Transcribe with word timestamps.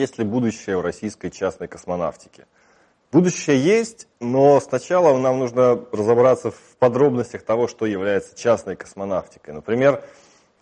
есть 0.00 0.18
ли 0.18 0.24
будущее 0.24 0.78
у 0.78 0.82
российской 0.82 1.30
частной 1.30 1.68
космонавтики. 1.68 2.46
Будущее 3.12 3.60
есть, 3.60 4.08
но 4.20 4.60
сначала 4.60 5.16
нам 5.18 5.38
нужно 5.38 5.84
разобраться 5.92 6.50
в 6.52 6.76
подробностях 6.78 7.42
того, 7.42 7.68
что 7.68 7.84
является 7.84 8.36
частной 8.36 8.76
космонавтикой. 8.76 9.52
Например, 9.52 10.02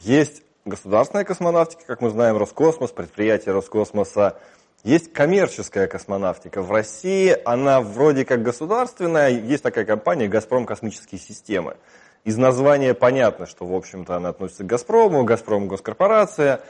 есть 0.00 0.42
государственная 0.64 1.24
космонавтика, 1.24 1.84
как 1.86 2.00
мы 2.00 2.10
знаем, 2.10 2.36
Роскосмос, 2.36 2.90
предприятие 2.90 3.52
Роскосмоса. 3.54 4.38
Есть 4.82 5.12
коммерческая 5.12 5.86
космонавтика. 5.86 6.62
В 6.62 6.72
России 6.72 7.36
она 7.44 7.80
вроде 7.80 8.24
как 8.24 8.42
государственная, 8.42 9.28
есть 9.28 9.62
такая 9.62 9.84
компания 9.84 10.28
«Газпром 10.28 10.66
космические 10.66 11.20
системы». 11.20 11.76
Из 12.24 12.36
названия 12.36 12.94
понятно, 12.94 13.46
что, 13.46 13.66
в 13.66 13.74
общем-то, 13.74 14.16
она 14.16 14.30
относится 14.30 14.64
к 14.64 14.66
«Газпрому», 14.66 15.24
«Газпром»– 15.24 15.68
госкорпорация, 15.68 16.60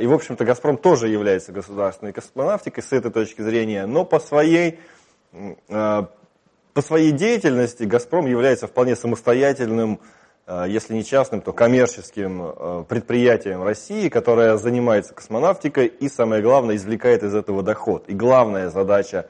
и, 0.00 0.06
в 0.06 0.12
общем-то, 0.12 0.44
«Газпром» 0.44 0.76
тоже 0.76 1.08
является 1.08 1.52
государственной 1.52 2.12
космонавтикой 2.12 2.82
с 2.82 2.92
этой 2.92 3.10
точки 3.10 3.42
зрения, 3.42 3.86
но 3.86 4.04
по 4.04 4.20
своей, 4.20 4.78
э, 5.32 6.02
по 6.74 6.82
своей 6.82 7.12
деятельности 7.12 7.84
«Газпром» 7.84 8.26
является 8.26 8.66
вполне 8.66 8.96
самостоятельным 8.96 10.00
Э, 10.46 10.64
если 10.68 10.94
не 10.94 11.04
частным, 11.04 11.40
то 11.40 11.52
коммерческим 11.52 12.84
предприятием 12.88 13.62
России, 13.62 14.08
которое 14.08 14.56
занимается 14.56 15.14
космонавтикой 15.14 15.86
и, 15.86 16.08
самое 16.08 16.42
главное, 16.42 16.76
извлекает 16.76 17.22
из 17.22 17.34
этого 17.34 17.62
доход. 17.62 18.08
И 18.08 18.14
главная 18.14 18.70
задача, 18.70 19.28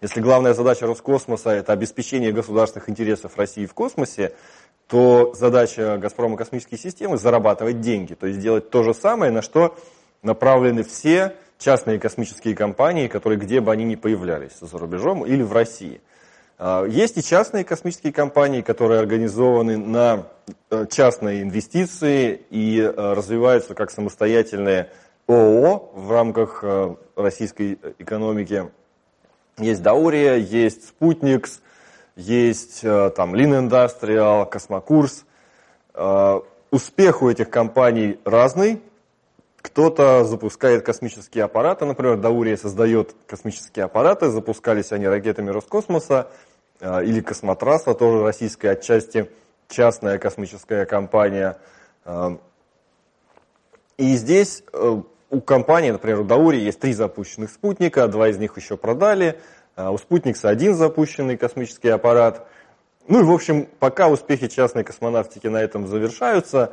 если 0.00 0.20
главная 0.20 0.54
задача 0.54 0.86
Роскосмоса– 0.86 1.50
это 1.50 1.72
обеспечение 1.72 2.32
государственных 2.32 2.88
интересов 2.88 3.36
России 3.36 3.66
в 3.66 3.74
космосе, 3.74 4.32
то 4.90 5.32
задача 5.34 5.96
«Газпрома» 5.98 6.36
космические 6.36 6.78
системы– 6.78 7.16
зарабатывать 7.18 7.80
деньги, 7.80 8.14
то 8.14 8.26
есть 8.26 8.40
делать 8.40 8.70
то 8.70 8.82
же 8.82 8.92
самое, 8.92 9.32
на 9.32 9.40
что 9.40 9.76
направлены 10.22 10.82
все 10.82 11.36
частные 11.58 11.98
космические 11.98 12.54
компании, 12.54 13.06
которые 13.08 13.38
где 13.38 13.60
бы 13.60 13.72
они 13.72 13.84
ни 13.84 13.94
появлялись, 13.94 14.58
за 14.60 14.76
рубежом 14.76 15.24
или 15.24 15.42
в 15.42 15.52
России– 15.52 16.00
а, 16.62 16.84
есть 16.84 17.16
и 17.16 17.22
частные 17.22 17.64
космические 17.64 18.12
компании, 18.12 18.60
которые 18.60 19.00
организованы 19.00 19.78
на 19.78 20.26
э, 20.68 20.84
частные 20.90 21.40
инвестиции 21.40 22.38
и 22.50 22.78
э, 22.78 23.14
развиваются 23.14 23.72
как 23.74 23.90
самостоятельные 23.90 24.90
ООО 25.26 25.90
в 25.94 26.12
рамках 26.12 26.60
э, 26.62 26.96
российской 27.16 27.78
экономики. 27.98 28.70
Есть 29.56 29.82
Даурия, 29.82 30.36
есть 30.36 30.88
Спутникс, 30.88 31.62
есть 32.20 32.82
там 32.82 33.34
Lean 33.34 33.68
Industrial, 33.68 34.48
Космокурс. 34.48 35.24
Успех 36.70 37.22
у 37.22 37.30
этих 37.30 37.50
компаний 37.50 38.18
разный. 38.24 38.80
Кто-то 39.62 40.24
запускает 40.24 40.84
космические 40.84 41.44
аппараты, 41.44 41.84
например, 41.84 42.16
Даурия 42.16 42.56
создает 42.56 43.14
космические 43.26 43.84
аппараты, 43.84 44.30
запускались 44.30 44.92
они 44.92 45.06
ракетами 45.06 45.50
Роскосмоса, 45.50 46.28
а, 46.80 47.02
или 47.02 47.20
Космотрасса, 47.20 47.94
тоже 47.94 48.22
российская 48.22 48.70
отчасти 48.70 49.30
частная 49.68 50.18
космическая 50.18 50.86
компания. 50.86 51.58
И 53.98 54.14
здесь 54.16 54.64
э, 54.72 55.02
у 55.28 55.40
компании, 55.42 55.90
например, 55.90 56.20
у 56.20 56.24
Даури 56.24 56.58
есть 56.58 56.80
три 56.80 56.94
запущенных 56.94 57.50
спутника, 57.50 58.08
два 58.08 58.30
из 58.30 58.38
них 58.38 58.56
еще 58.56 58.78
продали. 58.78 59.38
А, 59.80 59.90
у 59.90 59.98
спутникса 59.98 60.48
один 60.48 60.74
запущенный 60.74 61.36
космический 61.36 61.88
аппарат. 61.88 62.46
Ну 63.08 63.20
и, 63.20 63.22
в 63.22 63.30
общем, 63.32 63.66
пока 63.78 64.08
успехи 64.08 64.48
частной 64.48 64.84
космонавтики 64.84 65.46
на 65.46 65.58
этом 65.58 65.86
завершаются, 65.86 66.72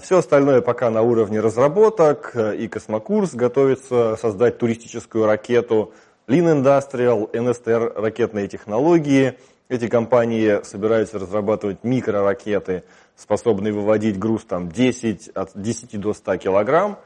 все 0.00 0.18
остальное 0.18 0.62
пока 0.62 0.88
на 0.88 1.02
уровне 1.02 1.38
разработок, 1.38 2.34
и 2.34 2.66
Космокурс 2.66 3.34
готовится 3.34 4.16
создать 4.16 4.58
туристическую 4.58 5.26
ракету– 5.26 5.92
Lean 6.28 6.60
Industrial, 6.60 7.30
NSTR 7.30 8.00
ракетные 8.00 8.48
технологии. 8.48 9.38
Эти 9.68 9.88
компании 9.88 10.60
собираются 10.64 11.18
разрабатывать 11.18 11.84
микроракеты, 11.84 12.82
способные 13.16 13.72
выводить 13.72 14.18
груз 14.18 14.44
там, 14.44 14.68
10, 14.68 15.28
от 15.28 15.50
10 15.54 16.00
до 16.00 16.14
100 16.14 16.36
килограмм 16.38 16.98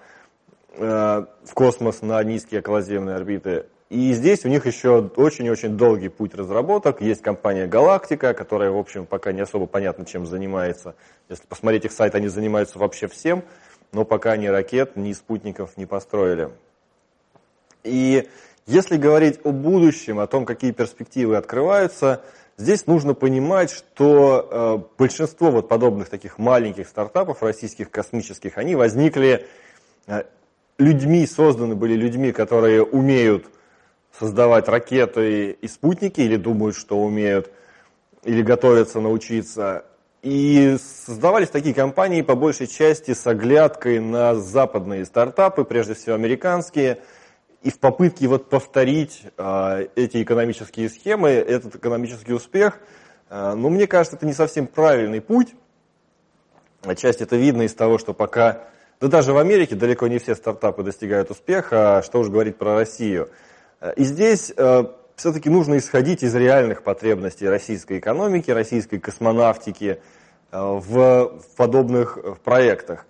э, 0.77 1.25
в 1.45 1.55
космос 1.55 2.01
на 2.03 2.23
низкие 2.23 2.61
околоземные 2.61 3.17
орбиты. 3.17 3.67
И 3.91 4.13
здесь 4.13 4.45
у 4.45 4.49
них 4.49 4.67
еще 4.67 5.11
очень-очень 5.17 5.77
долгий 5.77 6.09
путь 6.09 6.33
разработок. 6.37 7.01
Есть 7.01 7.23
компания 7.23 7.67
«Галактика», 7.67 8.35
которая, 8.35 8.71
в 8.71 8.79
общем, 8.79 9.05
пока 9.05 9.33
не 9.33 9.41
особо 9.41 9.67
понятно, 9.67 10.07
чем 10.07 10.27
занимается. 10.27 10.95
Если 11.29 11.45
посмотреть 11.49 11.87
их 11.87 11.93
сайт, 11.93 12.15
они 12.15 12.29
занимаются 12.29 12.79
вообще 12.79 13.09
всем, 13.09 13.43
но 13.91 14.05
пока 14.05 14.37
ни 14.37 14.47
ракет, 14.47 14.95
ни 14.95 15.13
спутников 15.13 15.77
не 15.77 15.87
построили. 15.87 16.51
И 17.83 18.29
если 18.67 18.97
говорить 18.97 19.41
о 19.43 19.51
будущем, 19.51 20.21
о 20.21 20.29
том, 20.29 20.45
какие 20.45 20.71
перспективы 20.71 21.37
открываются, 21.37 22.23
здесь 22.57 22.87
нужно 22.87 23.15
понимать, 23.15 23.73
что 23.73 24.49
э, 24.49 24.99
большинство 24.99 25.51
вот 25.51 25.69
подобных 25.69 26.11
таких 26.11 26.39
маленьких 26.39 26.87
стартапов 26.87 27.43
российских 27.43 27.91
космических, 27.91 28.57
они 28.57 28.77
возникли 28.77 29.47
э, 30.07 30.23
людьми, 30.79 31.27
созданы 31.27 31.75
были 31.75 31.95
людьми, 31.95 32.31
которые 32.31 32.85
умеют 32.85 33.47
создавать 34.21 34.69
ракеты 34.69 35.51
и 35.53 35.67
спутники, 35.67 36.21
или 36.21 36.37
думают, 36.37 36.77
что 36.77 37.01
умеют, 37.01 37.51
или 38.23 38.43
готовятся 38.43 39.01
научиться. 39.01 39.85
И 40.23 40.77
создавались 40.79 41.49
такие 41.49 41.75
компании 41.75 42.23
по 42.23 42.37
большей 42.37 42.69
части 42.69 43.15
с 43.15 43.27
оглядкой 43.27 43.99
на 43.99 44.37
западные 44.37 45.05
стартапы, 45.05 45.65
прежде 45.65 45.95
всего 45.95 46.15
американские– 46.15 47.01
и 47.63 47.71
в 47.71 47.79
попытке 47.79 48.27
вот 48.27 48.49
повторить 48.49 49.23
э, 49.37 49.89
эти 49.95 50.23
экономические 50.23 50.89
схемы, 50.89 51.29
этот 51.29 51.77
экономический 51.77 52.33
успех, 52.33 52.79
э, 53.29 53.53
ну, 53.55 53.69
мне 53.69 53.87
кажется, 53.87 54.17
это 54.17 54.25
не 54.25 54.33
совсем 54.33 54.67
правильный 54.67 55.21
путь. 55.21 55.55
Отчасти 56.83 57.25
это 57.25 57.37
видно 57.37 57.63
из 57.63 57.75
того, 57.75 57.99
что 57.99 58.15
пока, 58.15 58.63
да 58.99 59.09
даже 59.09 59.35
в 59.35 59.39
Америке 59.39 59.75
далеко 59.75 60.07
не 60.07 60.19
все 60.19 60.35
стартапы 60.35 60.83
достигают 60.83 61.31
успеха, 61.31 61.99
а 61.99 62.03
что 62.03 62.21
уж 62.21 62.29
говорить 62.29 62.57
про 62.57 62.75
Россию. 62.75 63.29
И 63.97 64.05
здесь 64.05 64.53
э, 64.55 64.85
все-таки 65.17 65.49
нужно 65.49 65.79
исходить 65.79 66.23
из 66.23 66.35
реальных 66.35 66.83
потребностей 66.83 67.49
российской 67.49 67.99
экономики, 67.99 68.51
российской 68.51 68.99
космонавтики 68.99 70.01
э, 70.53 70.59
в, 70.61 71.41
подобных 71.57 72.19
э, 72.23 72.35
проектах. 72.43 73.07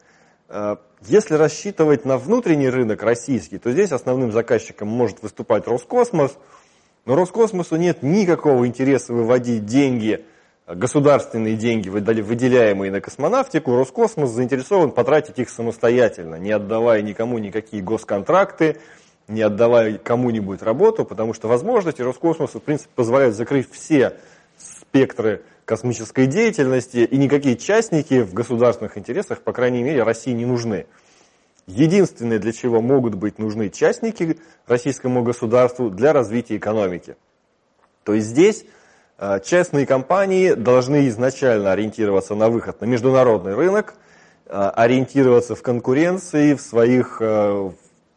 Если 1.02 1.34
рассчитывать 1.34 2.04
на 2.04 2.18
внутренний 2.18 2.68
рынок 2.68 3.04
российский, 3.04 3.58
то 3.58 3.70
здесь 3.70 3.92
основным 3.92 4.32
заказчиком 4.32 4.88
может 4.88 5.22
выступать 5.22 5.68
Роскосмос, 5.68 6.36
но 7.04 7.14
Роскосмосу 7.14 7.76
нет 7.76 8.02
никакого 8.02 8.66
интереса 8.66 9.12
выводить 9.12 9.64
деньги, 9.64 10.24
государственные 10.66 11.54
деньги, 11.54 11.88
выделяемые 11.88 12.90
на 12.90 13.00
космонавтику. 13.00 13.76
Роскосмос 13.76 14.30
заинтересован 14.30 14.90
потратить 14.90 15.38
их 15.38 15.50
самостоятельно, 15.50 16.34
не 16.34 16.50
отдавая 16.50 17.00
никому 17.02 17.38
никакие 17.38 17.80
госконтракты, 17.80 18.78
не 19.30 19.42
отдавая 19.42 19.96
кому-нибудь 19.96 20.62
работу, 20.62 21.04
потому 21.04 21.32
что 21.32 21.48
возможности 21.48 22.02
Роскосмоса, 22.02 22.58
в 22.58 22.62
принципе, 22.62 22.90
позволяют 22.94 23.36
закрыть 23.36 23.70
все 23.70 24.16
спектры 24.58 25.42
космической 25.64 26.26
деятельности, 26.26 26.98
и 26.98 27.16
никакие 27.16 27.56
частники 27.56 28.22
в 28.22 28.34
государственных 28.34 28.98
интересах, 28.98 29.42
по 29.42 29.52
крайней 29.52 29.82
мере, 29.82 30.02
России 30.02 30.32
не 30.32 30.44
нужны. 30.44 30.86
Единственное, 31.66 32.40
для 32.40 32.52
чего 32.52 32.80
могут 32.82 33.14
быть 33.14 33.38
нужны 33.38 33.70
частники 33.70 34.40
российскому 34.66 35.22
государству, 35.22 35.88
для 35.88 36.12
развития 36.12 36.56
экономики. 36.56 37.16
То 38.02 38.14
есть 38.14 38.26
здесь 38.26 38.64
э, 39.18 39.38
частные 39.44 39.86
компании 39.86 40.54
должны 40.54 41.06
изначально 41.08 41.70
ориентироваться 41.70 42.34
на 42.34 42.48
выход 42.48 42.80
на 42.80 42.86
международный 42.86 43.54
рынок, 43.54 43.94
э, 44.46 44.70
ориентироваться 44.74 45.54
в 45.54 45.62
конкуренции, 45.62 46.54
в 46.54 46.60
своих 46.60 47.22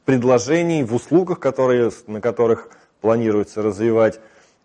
предложениях, 0.05 0.89
в 0.89 0.95
услугах, 0.95 1.39
которые, 1.39 1.91
на 2.07 2.21
которых 2.21 2.69
планируется 3.01 3.61
развивать 3.61 4.19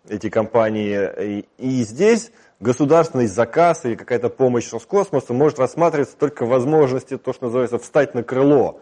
эти 0.07 0.29
компании. 0.29 1.45
И 1.57 1.83
здесь 1.83 2.31
государственный 2.59 3.27
заказ 3.27 3.85
или 3.85 3.95
какая-то 3.95 4.29
помощь 4.29 4.71
Роскосмосу 4.71 5.33
может 5.33 5.59
рассматриваться 5.59 6.17
только 6.17 6.45
в 6.45 6.49
возможности, 6.49 7.17
то, 7.17 7.33
что 7.33 7.45
называется, 7.45 7.79
встать 7.79 8.15
на 8.15 8.23
крыло, 8.23 8.81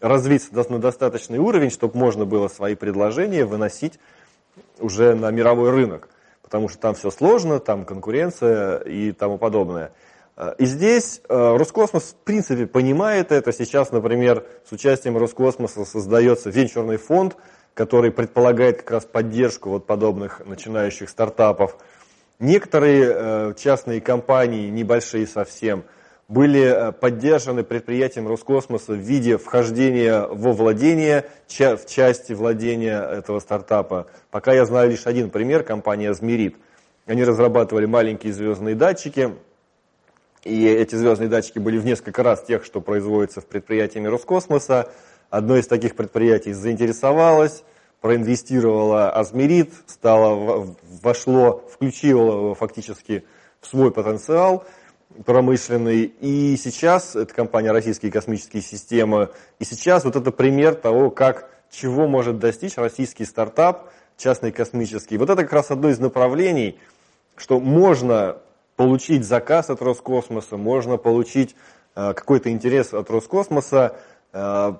развиться 0.00 0.50
на 0.70 0.78
достаточный 0.78 1.38
уровень, 1.38 1.70
чтобы 1.70 1.98
можно 1.98 2.24
было 2.24 2.48
свои 2.48 2.74
предложения 2.74 3.44
выносить 3.44 3.98
уже 4.78 5.14
на 5.14 5.30
мировой 5.30 5.70
рынок. 5.70 6.08
Потому 6.42 6.68
что 6.68 6.78
там 6.78 6.94
все 6.94 7.10
сложно, 7.10 7.58
там 7.58 7.84
конкуренция 7.84 8.78
и 8.78 9.12
тому 9.12 9.38
подобное. 9.38 9.92
И 10.58 10.66
здесь 10.66 11.22
э, 11.28 11.56
Роскосмос, 11.56 12.14
в 12.20 12.24
принципе, 12.24 12.66
понимает 12.66 13.32
это. 13.32 13.52
Сейчас, 13.52 13.90
например, 13.90 14.44
с 14.68 14.72
участием 14.72 15.16
Роскосмоса 15.16 15.84
создается 15.84 16.50
венчурный 16.50 16.98
фонд, 16.98 17.36
который 17.72 18.10
предполагает 18.10 18.82
как 18.82 18.90
раз 18.90 19.04
поддержку 19.04 19.70
вот 19.70 19.86
подобных 19.86 20.42
начинающих 20.44 21.08
стартапов– 21.08 21.76
Некоторые 22.38 23.12
э, 23.14 23.54
частные 23.56 24.02
компании, 24.02 24.68
небольшие 24.68 25.26
совсем, 25.26 25.84
были 26.28 26.60
э, 26.60 26.92
поддержаны 26.92 27.64
предприятием 27.64 28.28
Роскосмоса 28.28 28.92
в 28.92 28.98
виде 28.98 29.38
вхождения 29.38 30.20
во 30.20 30.52
владение, 30.52 31.24
в 31.48 31.86
части 31.86 32.34
владения 32.34 33.00
этого 33.00 33.40
стартапа. 33.40 34.08
Пока 34.30 34.52
я 34.52 34.66
знаю 34.66 34.90
лишь 34.90 35.06
один 35.06 35.30
пример, 35.30 35.62
компания 35.62 36.10
«Азмерит». 36.10 36.56
Они 37.06 37.24
разрабатывали 37.24 37.86
маленькие 37.86 38.34
звездные 38.34 38.74
датчики, 38.74 39.32
и 40.46 40.66
эти 40.66 40.94
звездные 40.94 41.28
датчики 41.28 41.58
были 41.58 41.78
в 41.78 41.84
несколько 41.84 42.22
раз 42.22 42.42
тех, 42.42 42.64
что 42.64 42.80
производятся 42.80 43.40
в 43.40 43.46
предприятиями 43.46 44.08
Роскосмоса. 44.08 44.90
Одно 45.28 45.56
из 45.56 45.66
таких 45.66 45.96
предприятий 45.96 46.52
заинтересовалось, 46.52 47.64
проинвестировало 48.00 49.10
Азмерит, 49.10 49.72
стало, 49.86 50.76
вошло, 51.02 51.64
включило 51.72 52.32
его 52.32 52.54
фактически 52.54 53.24
в 53.60 53.66
свой 53.66 53.90
потенциал– 53.90 54.64
промышленный. 55.24 56.04
И 56.20 56.56
сейчас, 56.56 57.16
это 57.16 57.32
компания 57.32 57.72
«Российские 57.72 58.12
космические 58.12 58.62
системы», 58.62 59.30
и 59.58 59.64
сейчас 59.64 60.04
вот 60.04 60.16
это 60.16 60.30
пример 60.30 60.74
того, 60.74 61.10
как, 61.10 61.50
чего 61.70 62.06
может 62.06 62.38
достичь 62.38 62.76
российский 62.76 63.24
стартап, 63.24 63.90
частный 64.16 64.52
космический. 64.52 65.18
Вот 65.18 65.30
это 65.30 65.42
как 65.42 65.52
раз 65.52 65.70
одно 65.70 65.90
из 65.90 65.98
направлений, 65.98 66.78
что 67.36 67.60
можно 67.60 68.38
получить 68.76 69.24
заказ 69.24 69.70
от 69.70 69.82
Роскосмоса, 69.82 70.56
можно 70.56 70.96
получить 70.98 71.56
э, 71.94 72.12
какой-то 72.14 72.50
интерес 72.50 72.94
от 72.94 73.10
Роскосмоса, 73.10 73.96
э, 74.32 74.74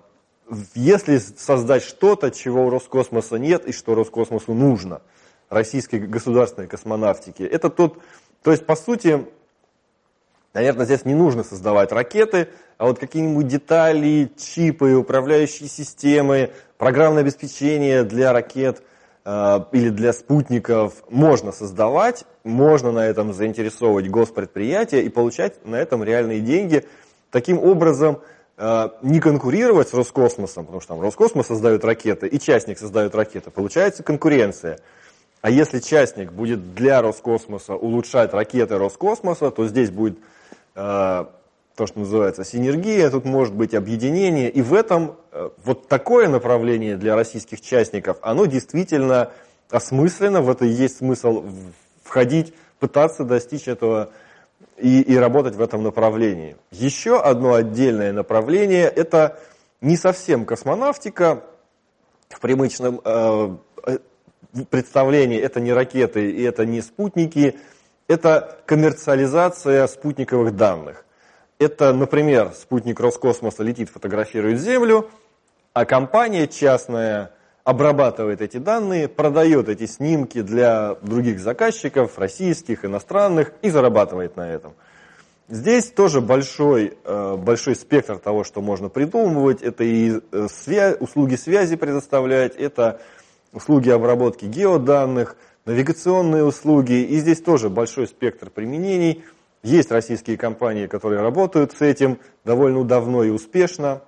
если 0.74 1.18
создать 1.18 1.82
что-то, 1.82 2.30
чего 2.30 2.66
у 2.66 2.70
Роскосмоса 2.70 3.36
нет 3.36 3.66
и 3.66 3.72
что 3.72 3.94
Роскосмосу 3.94 4.54
нужно, 4.54 5.02
российской 5.48 6.00
государственной 6.00 6.68
космонавтики. 6.68 7.42
Это 7.42 7.70
тот, 7.70 7.98
то 8.42 8.52
есть, 8.52 8.66
по 8.66 8.76
сути, 8.76 9.26
Наверное, 10.56 10.86
здесь 10.86 11.04
не 11.04 11.14
нужно 11.14 11.44
создавать 11.44 11.92
ракеты, 11.92 12.48
а 12.78 12.86
вот 12.86 12.98
какие-нибудь 12.98 13.46
детали, 13.46 14.32
чипы, 14.38 14.94
управляющие 14.94 15.68
системы, 15.68 16.50
программное 16.78 17.20
обеспечение 17.20 18.04
для 18.04 18.32
ракет 18.32 18.82
или 19.72 19.88
для 19.88 20.12
спутников 20.12 21.02
можно 21.10 21.50
создавать, 21.50 22.24
можно 22.44 22.92
на 22.92 23.06
этом 23.06 23.32
заинтересовывать 23.32 24.08
госпредприятия 24.08 25.00
и 25.00 25.08
получать 25.08 25.64
на 25.66 25.76
этом 25.76 26.04
реальные 26.04 26.40
деньги. 26.40 26.86
Таким 27.32 27.58
образом, 27.58 28.20
э, 28.56 28.88
не 29.02 29.18
конкурировать 29.18 29.88
с 29.88 29.94
Роскосмосом, 29.94 30.66
потому 30.66 30.80
что 30.80 30.94
там 30.94 31.00
Роскосмос 31.00 31.48
создает 31.48 31.84
ракеты 31.84 32.28
и 32.28 32.38
частник 32.38 32.78
создает 32.78 33.16
ракеты, 33.16 33.50
получается 33.50 34.04
конкуренция. 34.04 34.78
А 35.40 35.50
если 35.50 35.80
частник 35.80 36.32
будет 36.32 36.74
для 36.74 37.02
Роскосмоса 37.02 37.74
улучшать 37.74 38.32
ракеты 38.32 38.78
Роскосмоса, 38.78 39.50
то 39.50 39.66
здесь 39.66 39.90
будет 39.90 40.18
Э, 40.76 41.24
то, 41.76 41.86
что 41.86 42.00
называется 42.00 42.44
синергия, 42.44 43.10
тут 43.10 43.24
может 43.24 43.54
быть 43.54 43.74
объединение. 43.74 44.50
И 44.50 44.62
в 44.62 44.74
этом 44.74 45.16
э, 45.30 45.50
вот 45.64 45.88
такое 45.88 46.28
направление 46.28 46.96
для 46.96 47.14
российских 47.14 47.60
частников, 47.60 48.16
оно 48.22 48.46
действительно 48.46 49.30
осмысленно, 49.70 50.40
в 50.40 50.50
это 50.50 50.64
и 50.64 50.70
есть 50.70 50.98
смысл 50.98 51.44
входить, 52.02 52.54
пытаться 52.78 53.24
достичь 53.24 53.68
этого 53.68 54.10
и, 54.78 55.02
и 55.02 55.16
работать 55.16 55.54
в 55.54 55.60
этом 55.60 55.82
направлении. 55.82 56.56
Еще 56.70 57.20
одно 57.20 57.54
отдельное 57.54 58.12
направление– 58.12 58.84
это 58.96 59.38
не 59.80 59.96
совсем 59.96 60.46
космонавтика 60.46 61.44
в 62.30 62.40
привычном 62.40 63.00
э, 63.04 63.56
представлении, 64.70 65.38
это 65.38 65.60
не 65.60 65.72
ракеты 65.72 66.30
и 66.30 66.42
это 66.42 66.64
не 66.64 66.80
спутники– 66.80 67.58
это 68.08 68.58
коммерциализация 68.66 69.86
спутниковых 69.86 70.54
данных. 70.54 71.05
Это, 71.58 71.92
например, 71.92 72.52
спутник 72.54 73.00
Роскосмоса 73.00 73.62
летит, 73.62 73.88
фотографирует 73.88 74.60
Землю, 74.60 75.08
а 75.72 75.84
компания 75.86 76.46
частная 76.46 77.32
обрабатывает 77.64 78.42
эти 78.42 78.58
данные, 78.58 79.08
продает 79.08 79.68
эти 79.68 79.86
снимки 79.86 80.42
для 80.42 80.94
других 81.02 81.40
заказчиков, 81.40 82.18
российских, 82.18 82.84
иностранных, 82.84 83.52
и 83.62 83.70
зарабатывает 83.70 84.36
на 84.36 84.50
этом. 84.50 84.74
Здесь 85.48 85.90
тоже 85.90 86.20
большой, 86.20 86.96
э, 87.04 87.36
большой 87.36 87.74
спектр 87.74 88.18
того, 88.18 88.44
что 88.44 88.60
можно 88.60 88.88
придумывать. 88.88 89.62
Это 89.62 89.84
и 89.84 90.20
э, 90.32 90.48
связь, 90.50 90.96
услуги 91.00 91.36
связи 91.36 91.76
предоставлять, 91.76 92.54
это 92.56 93.00
услуги 93.52 93.90
обработки 93.90 94.44
геоданных, 94.44 95.36
навигационные 95.64 96.44
услуги, 96.44 97.02
и 97.04 97.16
здесь 97.18 97.40
тоже 97.40 97.70
большой 97.70 98.06
спектр 98.06 98.50
применений. 98.50 99.24
Есть 99.66 99.90
российские 99.90 100.36
компании, 100.36 100.86
которые 100.86 101.22
работают 101.22 101.72
с 101.72 101.80
этим 101.80 102.20
довольно 102.44 102.84
давно 102.84 103.24
и 103.24 103.30
успешно. 103.30 104.00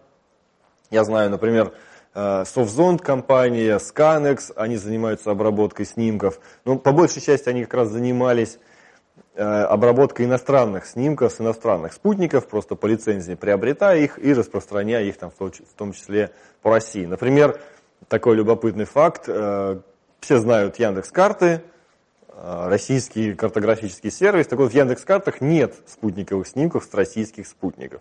Я 0.89 1.03
знаю, 1.03 1.31
например, 1.31 1.73
э, 2.15 2.45
компания, 3.03 3.79
Scanex, 3.79 4.53
они 4.55 4.77
занимаются 4.77 5.33
обработкой 5.33 5.85
снимков. 5.85 6.39
Но 6.65 6.75
ну, 6.75 6.79
по 6.79 6.93
большей 6.93 7.21
части 7.21 7.49
они 7.49 7.65
как 7.65 7.75
раз 7.75 7.89
занимались 7.89 8.61
э, 9.35 9.43
обработкой 9.43 10.27
иностранных 10.27 10.87
снимков 10.87 11.33
с 11.33 11.41
иностранных 11.41 11.93
спутников, 11.93 12.47
просто 12.47 12.77
по 12.77 12.87
лицензии 12.87 13.35
приобретая 13.35 13.99
их 13.99 14.25
и 14.25 14.33
распространяя 14.33 15.03
их 15.03 15.17
там, 15.17 15.33
в 15.33 15.51
том 15.77 15.93
числе 15.93 16.31
по 16.63 16.71
России. 16.71 17.05
Например, 17.05 17.61
такой 18.07 18.37
любопытный 18.37 18.85
факт, 18.85 19.25
э, 19.27 19.81
все 20.21 20.39
знают 20.39 20.79
Яндекс 20.79 21.11
карты, 21.11 21.63
российский 22.41 23.35
картографический 23.35 24.11
сервис. 24.11 24.47
Так 24.47 24.59
вот, 24.59 24.71
в 24.71 24.75
Яндекс 24.75 25.05
картах 25.05 25.41
нет 25.41 25.75
спутниковых 25.87 26.47
снимков 26.47 26.85
с 26.85 26.95
российских 26.95 27.47
спутников. 27.47 28.01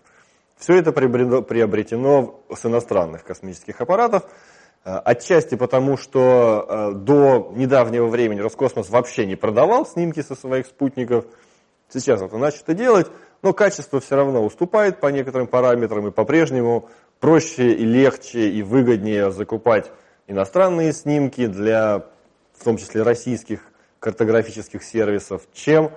Все 0.58 0.76
это 0.76 0.92
приобретено 0.92 2.40
с 2.54 2.66
иностранных 2.66 3.24
космических 3.24 3.80
аппаратов. 3.80 4.24
А, 4.84 5.00
отчасти 5.00 5.54
потому, 5.54 5.96
что 5.96 6.66
а, 6.68 6.92
до 6.92 7.52
недавнего 7.54 8.06
времени 8.06 8.40
Роскосмос 8.40 8.90
вообще 8.90 9.26
не 9.26 9.36
продавал 9.36 9.86
снимки 9.86 10.22
со 10.22 10.34
своих 10.34 10.66
спутников. 10.66 11.26
Сейчас 11.88 12.22
это 12.22 12.38
начато 12.38 12.74
делать, 12.74 13.06
но 13.42 13.52
качество 13.52 14.00
все 14.00 14.16
равно 14.16 14.44
уступает 14.44 15.00
по 15.00 15.08
некоторым 15.08 15.46
параметрам, 15.46 16.08
и 16.08 16.10
по-прежнему 16.10 16.88
проще 17.20 17.72
и 17.72 17.84
легче 17.84 18.48
и 18.48 18.62
выгоднее 18.62 19.30
закупать 19.30 19.90
иностранные 20.26 20.92
снимки 20.92 21.46
для, 21.46 22.04
в 22.54 22.64
том 22.64 22.76
числе, 22.76 23.02
российских 23.02 23.60
картографических 24.00 24.82
сервисов, 24.82 25.42
чем 25.52 25.90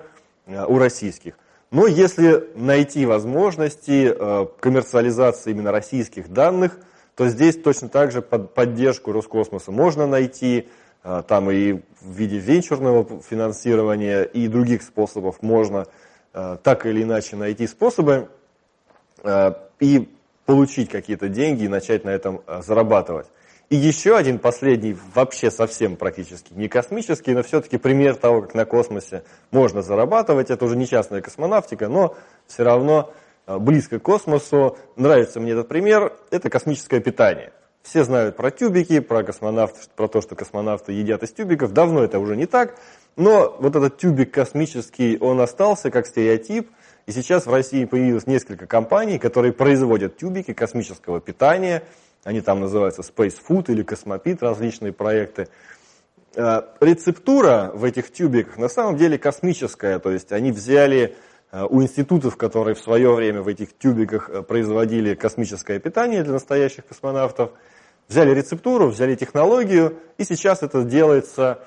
э, 0.46 0.64
у 0.64 0.78
российских. 0.78 1.34
Но 1.70 1.86
если 1.86 2.48
найти 2.54 3.06
возможности 3.06 4.12
э, 4.14 4.46
коммерциализации 4.60 5.50
именно 5.50 5.72
российских 5.72 6.28
данных, 6.32 6.78
то 7.14 7.28
здесь 7.28 7.56
точно 7.56 7.88
так 7.88 8.12
же 8.12 8.22
под 8.22 8.54
поддержку 8.54 9.12
Роскосмоса 9.12 9.70
можно 9.70 10.06
найти, 10.06 10.68
э, 11.04 11.22
там 11.26 11.50
и 11.50 11.80
в 12.00 12.10
виде 12.10 12.38
венчурного 12.38 13.22
финансирования, 13.22 14.24
и 14.24 14.48
других 14.48 14.82
способов 14.82 15.42
можно 15.42 15.86
так 16.32 16.86
или 16.86 17.02
иначе 17.02 17.36
найти 17.36 17.66
способы 17.66 18.30
и 19.80 20.08
получить 20.46 20.88
какие-то 20.88 21.28
деньги 21.28 21.64
и 21.64 21.68
начать 21.68 22.04
на 22.04 22.08
этом 22.08 22.40
зарабатывать. 22.62 23.26
И 23.72 23.76
еще 23.76 24.18
один 24.18 24.38
последний, 24.38 24.94
вообще 25.14 25.50
совсем 25.50 25.96
практически 25.96 26.52
не 26.52 26.68
космический, 26.68 27.32
но 27.32 27.42
все-таки 27.42 27.78
пример 27.78 28.16
того, 28.16 28.42
как 28.42 28.52
на 28.52 28.66
космосе 28.66 29.22
можно 29.50 29.80
зарабатывать. 29.80 30.50
Это 30.50 30.66
уже 30.66 30.76
не 30.76 30.86
частная 30.86 31.22
космонавтика, 31.22 31.88
но 31.88 32.14
все 32.46 32.64
равно 32.64 33.14
а, 33.46 33.58
близко 33.58 33.98
к 33.98 34.02
космосу. 34.02 34.76
Нравится 34.96 35.40
мне 35.40 35.52
этот 35.52 35.68
пример. 35.68 36.12
Это 36.30 36.50
космическое 36.50 37.00
питание. 37.00 37.54
Все 37.82 38.04
знают 38.04 38.36
про 38.36 38.50
тюбики, 38.50 39.00
про 39.00 39.22
космонавтов, 39.22 39.88
про 39.96 40.06
то, 40.06 40.20
что 40.20 40.34
космонавты 40.34 40.92
едят 40.92 41.22
из 41.22 41.32
тюбиков. 41.32 41.72
Давно 41.72 42.04
это 42.04 42.18
уже 42.18 42.36
не 42.36 42.44
так. 42.44 42.76
Но 43.16 43.56
вот 43.58 43.74
этот 43.74 43.96
тюбик 43.96 44.34
космический, 44.34 45.16
он 45.18 45.40
остался 45.40 45.90
как 45.90 46.06
стереотип. 46.06 46.70
И 47.06 47.12
сейчас 47.12 47.46
в 47.46 47.50
России 47.50 47.86
появилось 47.86 48.26
несколько 48.26 48.66
компаний, 48.66 49.18
которые 49.18 49.54
производят 49.54 50.18
тюбики 50.18 50.52
космического 50.52 51.22
питания– 51.22 51.84
они 52.24 52.40
там 52.40 52.60
называются 52.60 53.02
Space 53.02 53.36
Food 53.46 53.72
или 53.72 53.82
Космопит, 53.82 54.42
различные 54.42 54.92
проекты. 54.92 55.48
Э, 56.34 56.62
рецептура 56.80 57.70
в 57.74 57.84
этих 57.84 58.12
тюбиках 58.12 58.56
на 58.56 58.68
самом 58.68 58.96
деле 58.96 59.18
космическая, 59.18 59.98
то 59.98 60.10
есть 60.10 60.32
они 60.32 60.50
взяли 60.52 61.14
э, 61.50 61.66
у 61.68 61.82
институтов, 61.82 62.36
которые 62.36 62.74
в 62.74 62.78
свое 62.78 63.12
время 63.12 63.42
в 63.42 63.48
этих 63.48 63.76
тюбиках 63.76 64.30
э, 64.30 64.42
производили 64.42 65.14
космическое 65.14 65.78
питание 65.78 66.22
для 66.22 66.32
настоящих 66.32 66.86
космонавтов, 66.86 67.50
взяли 68.08 68.34
рецептуру, 68.34 68.88
взяли 68.88 69.14
технологию, 69.14 69.98
и 70.16 70.24
сейчас 70.24 70.62
это 70.62 70.84
делается, 70.84 71.58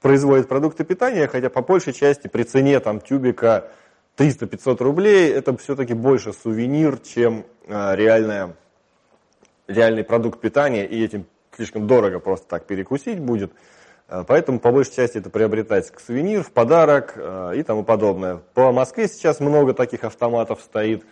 производит 0.00 0.48
продукты 0.48 0.84
питания, 0.84 1.26
хотя 1.26 1.50
по 1.50 1.62
большей 1.62 1.92
части 1.92 2.28
при 2.28 2.44
цене 2.44 2.78
там 2.78 3.00
тюбика 3.00 3.68
300-500 4.16 4.82
рублей, 4.82 5.32
это 5.32 5.56
все-таки 5.56 5.94
больше 5.94 6.32
сувенир, 6.32 6.98
чем 6.98 7.44
реальная 7.68 8.54
реальный 9.68 10.02
продукт 10.02 10.40
питания, 10.40 10.84
и 10.86 11.04
этим 11.04 11.26
слишком 11.54 11.86
дорого 11.86 12.18
просто 12.18 12.48
так 12.48 12.66
перекусить 12.66 13.20
будет. 13.20 13.52
Э, 14.08 14.24
поэтому 14.26 14.58
по 14.58 14.72
большей 14.72 14.94
части 14.94 15.18
это 15.18 15.30
приобретается 15.30 15.92
как 15.92 16.00
сувенир, 16.00 16.42
в 16.42 16.50
подарок 16.50 17.12
э, 17.16 17.52
и 17.56 17.62
тому 17.62 17.84
подобное. 17.84 18.40
По 18.54 18.72
Москве 18.72 19.06
сейчас 19.06 19.40
много 19.40 19.74
таких 19.74 20.04
автоматов 20.04 20.60
стоит 20.62 21.04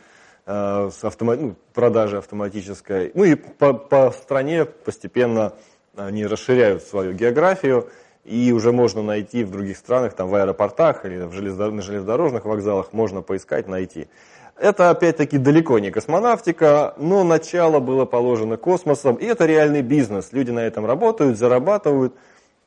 э, 0.47 0.91
с 0.93 1.05
автома... 1.05 1.37
ну, 1.37 1.55
продажей 1.75 2.19
автоматической. 2.19 3.13
Ну 3.15 3.25
и 3.25 3.35
по, 3.35 3.75
по 3.75 4.11
стране 4.11 4.65
постепенно 4.65 5.53
они 5.95 6.27
расширяют 6.27 6.83
свою 6.83 7.13
географию, 7.13 7.89
и 8.25 8.53
уже 8.53 8.73
можно 8.73 9.03
найти 9.03 9.45
в 9.45 9.51
других 9.51 9.77
странах, 9.77 10.15
там 10.15 10.29
в 10.29 10.35
аэропортах 10.35 11.05
или 11.05 11.23
в 11.25 11.33
железнодор... 11.33 11.73
на 11.73 11.83
железнодорожных 11.83 12.45
вокзалах, 12.45 12.93
можно 12.93 13.23
поискать, 13.23 13.69
найти. 13.69 14.09
Это 14.59 14.89
опять-таки 14.89 15.37
далеко 15.37 15.79
не 15.79 15.91
космонавтика, 15.91 16.95
но 16.97 17.25
начало 17.25 17.79
было 17.79 18.07
положено 18.07 18.57
космосом, 18.57 19.17
и 19.17 19.27
это 19.27 19.45
реальный 19.45 19.83
бизнес. 19.83 20.33
Люди 20.33 20.51
на 20.51 20.61
этом 20.61 20.87
работают, 20.87 21.37
зарабатывают 21.37 22.15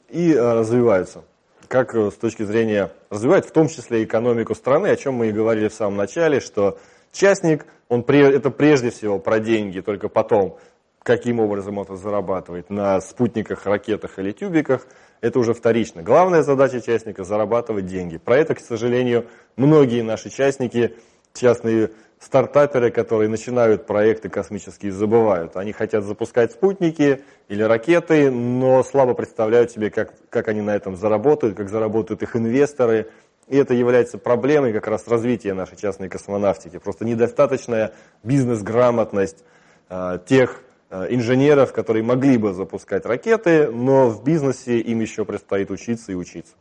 и 0.10 0.32
э, 0.32 0.54
развиваются. 0.54 1.24
Как 1.68 1.96
э, 1.96 2.12
с 2.12 2.14
точки 2.14 2.44
зрения 2.44 2.92
развивать, 3.10 3.48
в 3.48 3.52
том 3.52 3.70
числе 3.70 4.04
экономику 4.04 4.54
страны, 4.54 4.88
о 4.88 4.96
чем 4.96 5.16
мы 5.16 5.30
и 5.30 5.32
говорили 5.32 5.68
в 5.68 5.74
самом 5.74 5.98
начале, 5.98 6.40
что 6.42 6.78
частник, 7.12 7.66
он 7.88 8.02
это 8.02 8.52
прежде 8.52 8.92
всего 8.92 9.18
про 9.18 9.40
деньги, 9.40 9.80
только 9.80 10.10
потом, 10.10 10.60
каким 11.02 11.40
образом 11.40 11.80
он 11.80 11.86
это 11.86 11.96
зарабатывает 11.96 12.70
на 12.70 13.02
спутниках, 13.02 13.66
ракетах 13.66 14.20
или 14.20 14.32
тюбиках, 14.32 14.86
это 15.22 15.40
уже 15.40 15.56
вторично. 15.56 16.04
Главная 16.04 16.44
задача 16.44 16.82
частника– 16.82 17.24
зарабатывать 17.26 17.88
деньги. 17.88 18.18
Про 18.18 18.38
это, 18.38 18.54
к 18.54 18.60
сожалению, 18.60 19.26
многие 19.56 20.04
наши 20.04 20.30
частники, 20.30 20.96
частные 21.34 21.92
стартаперы, 22.20 22.92
которые 22.92 23.30
начинают 23.30 23.86
проекты 23.86 24.30
космические, 24.30 24.92
забывают. 24.92 25.56
Они 25.56 25.72
хотят 25.72 26.04
запускать 26.04 26.52
спутники 26.52 27.22
или 27.48 27.64
ракеты, 27.64 28.30
но 28.30 28.84
слабо 28.84 29.14
представляют 29.14 29.72
себе, 29.72 29.90
как, 29.90 30.14
как 30.30 30.50
они 30.50 30.62
на 30.62 30.76
этом 30.76 30.98
заработают, 30.98 31.56
как 31.56 31.70
заработают 31.70 32.22
их 32.22 32.36
инвесторы. 32.36 33.10
И 33.48 33.58
это 33.58 33.74
является 33.74 34.18
проблемой 34.18 34.74
как 34.74 34.88
раз 34.88 35.08
развития 35.08 35.54
нашей 35.54 35.78
частной 35.78 36.10
космонавтики. 36.10 36.78
Просто 36.78 37.06
недостаточная 37.06 37.94
бизнес-грамотность 38.22 39.44
э, 39.90 40.20
тех 40.28 40.62
э, 40.92 41.08
инженеров, 41.10 41.74
которые 41.74 42.04
могли 42.04 42.38
бы 42.38 42.54
запускать 42.54 43.06
ракеты, 43.06 43.72
но 43.72 44.10
в 44.10 44.24
бизнесе 44.24 44.80
им 44.80 45.00
еще 45.00 45.26
предстоит 45.26 45.72
учиться 45.72 46.12
и 46.12 46.16
учиться. 46.16 46.54